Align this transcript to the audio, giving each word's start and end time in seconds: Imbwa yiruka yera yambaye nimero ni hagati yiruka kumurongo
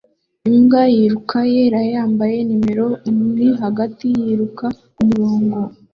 Imbwa 0.49 0.81
yiruka 0.95 1.37
yera 1.53 1.81
yambaye 1.93 2.37
nimero 2.47 2.87
ni 3.37 3.47
hagati 3.61 4.05
yiruka 4.23 4.65
kumurongo 4.95 5.59